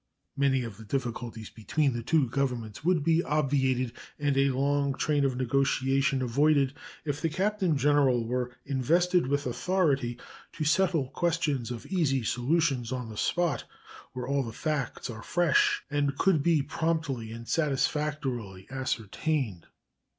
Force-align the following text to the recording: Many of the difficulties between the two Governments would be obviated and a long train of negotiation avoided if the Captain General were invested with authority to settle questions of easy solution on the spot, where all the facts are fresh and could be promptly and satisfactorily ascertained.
Many 0.35 0.63
of 0.63 0.77
the 0.77 0.83
difficulties 0.83 1.51
between 1.51 1.93
the 1.93 2.01
two 2.01 2.27
Governments 2.27 2.83
would 2.83 3.03
be 3.03 3.21
obviated 3.23 3.93
and 4.17 4.35
a 4.35 4.49
long 4.49 4.95
train 4.95 5.23
of 5.23 5.37
negotiation 5.37 6.23
avoided 6.23 6.73
if 7.05 7.21
the 7.21 7.29
Captain 7.29 7.77
General 7.77 8.25
were 8.25 8.51
invested 8.65 9.27
with 9.27 9.45
authority 9.45 10.17
to 10.53 10.63
settle 10.63 11.09
questions 11.09 11.69
of 11.69 11.85
easy 11.85 12.23
solution 12.23 12.83
on 12.91 13.09
the 13.09 13.15
spot, 13.15 13.65
where 14.13 14.25
all 14.27 14.41
the 14.41 14.51
facts 14.51 15.07
are 15.07 15.21
fresh 15.21 15.83
and 15.91 16.17
could 16.17 16.41
be 16.41 16.63
promptly 16.63 17.31
and 17.31 17.47
satisfactorily 17.47 18.65
ascertained. 18.71 19.67